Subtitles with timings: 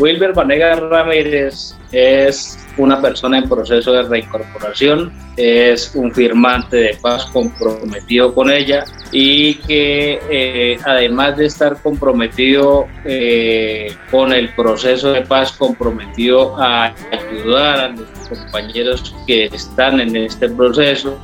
[0.00, 7.26] Wilber Vanegas Ramírez es una persona en proceso de reincorporación, es un firmante de paz
[7.26, 15.22] comprometido con ella y que eh, además de estar comprometido eh, con el proceso de
[15.22, 21.16] paz, comprometido a ayudar a los compañeros que están en este proceso.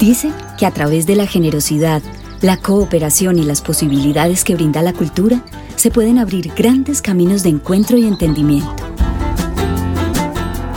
[0.00, 2.02] Dice que a través de la generosidad,
[2.40, 5.44] la cooperación y las posibilidades que brinda la cultura,
[5.82, 8.84] se pueden abrir grandes caminos de encuentro y entendimiento.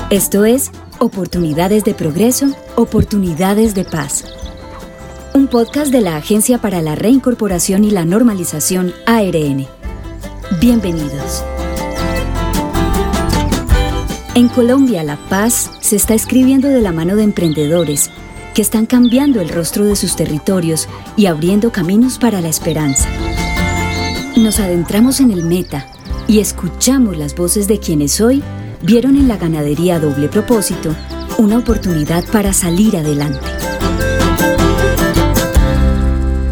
[0.10, 4.26] Esto es Oportunidades de Progreso, Oportunidades de Paz.
[5.36, 9.68] Un podcast de la Agencia para la Reincorporación y la Normalización ARN.
[10.60, 11.44] Bienvenidos.
[14.34, 18.10] En Colombia, la paz se está escribiendo de la mano de emprendedores
[18.56, 23.08] que están cambiando el rostro de sus territorios y abriendo caminos para la esperanza.
[24.38, 25.86] Nos adentramos en el meta
[26.28, 28.44] y escuchamos las voces de quienes hoy
[28.82, 30.94] vieron en la ganadería doble propósito
[31.38, 33.40] una oportunidad para salir adelante.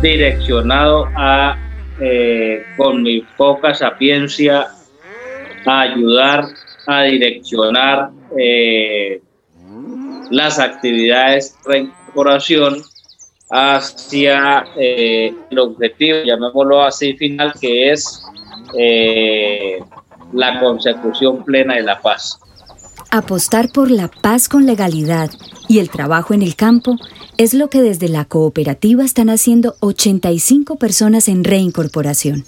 [0.02, 1.58] Direccionado a,
[2.00, 4.68] eh, con mi poca sapiencia,
[5.66, 6.46] ayudar
[6.88, 9.22] a direccionar eh,
[10.32, 12.82] las actividades de reincorporación
[13.56, 18.24] hacia eh, el objetivo, llamémoslo así, final, que es
[18.76, 19.80] eh,
[20.34, 22.40] la consecución plena de la paz.
[23.12, 25.30] Apostar por la paz con legalidad
[25.70, 26.96] y el trabajo en el campo
[27.38, 32.46] es lo que desde la cooperativa están haciendo 85 personas en reincorporación.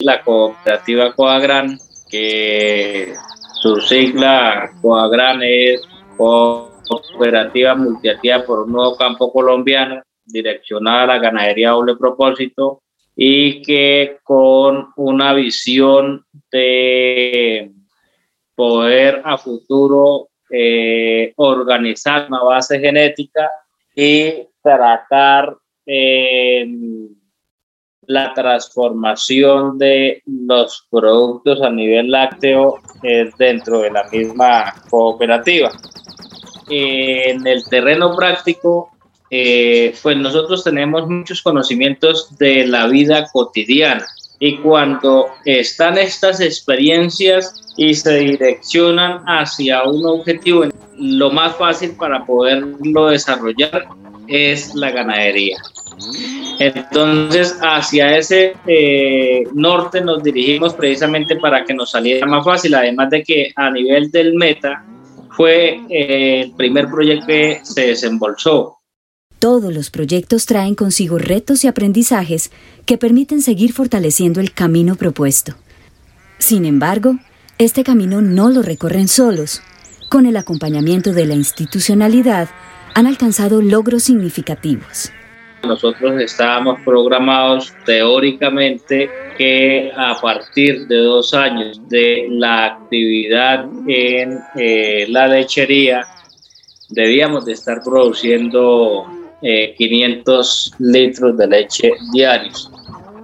[0.00, 1.78] La cooperativa Coagran,
[2.10, 3.14] que
[3.62, 5.80] su sigla Coagran es
[6.16, 12.82] cooperativa multiactiva por un nuevo campo colombiano, direccionada a la ganadería doble propósito
[13.16, 17.72] y que con una visión de
[18.54, 23.50] poder a futuro eh, organizar una base genética
[23.94, 25.56] y tratar
[28.08, 35.70] la transformación de los productos a nivel lácteo eh, dentro de la misma cooperativa.
[36.70, 38.90] En el terreno práctico,
[39.30, 44.06] eh, pues nosotros tenemos muchos conocimientos de la vida cotidiana
[44.40, 50.64] y cuando están estas experiencias y se direccionan hacia un objetivo,
[50.96, 53.88] lo más fácil para poderlo desarrollar
[54.28, 55.56] es la ganadería.
[56.60, 63.10] Entonces, hacia ese eh, norte nos dirigimos precisamente para que nos saliera más fácil, además
[63.10, 64.84] de que a nivel del meta,
[65.30, 68.77] fue eh, el primer proyecto que se desembolsó.
[69.38, 72.50] Todos los proyectos traen consigo retos y aprendizajes
[72.86, 75.54] que permiten seguir fortaleciendo el camino propuesto.
[76.38, 77.18] Sin embargo,
[77.56, 79.62] este camino no lo recorren solos.
[80.08, 82.48] Con el acompañamiento de la institucionalidad,
[82.96, 85.12] han alcanzado logros significativos.
[85.62, 95.06] Nosotros estábamos programados teóricamente que a partir de dos años de la actividad en eh,
[95.08, 96.04] la lechería
[96.88, 99.06] debíamos de estar produciendo
[99.40, 102.70] 500 eh, litros de leche diarios.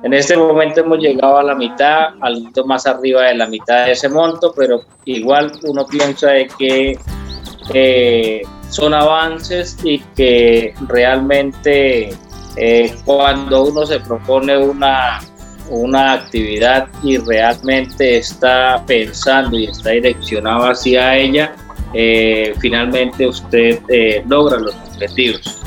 [0.05, 3.93] En este momento hemos llegado a la mitad, algo más arriba de la mitad de
[3.93, 6.99] ese monto, pero igual uno piensa de que
[7.73, 12.11] eh, son avances y que realmente
[12.57, 15.21] eh, cuando uno se propone una,
[15.71, 21.57] una actividad y realmente está pensando y está direccionado hacia ella,
[21.95, 23.81] eh, finalmente usted
[24.27, 25.64] logra los objetivos.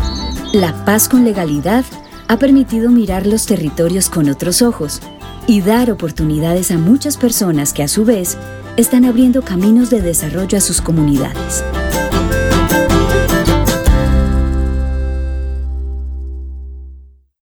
[0.54, 1.84] La paz con legalidad
[2.30, 5.02] ha permitido mirar los territorios con otros ojos
[5.46, 8.38] y dar oportunidades a muchas personas que a su vez
[8.78, 11.64] están abriendo caminos de desarrollo a sus comunidades.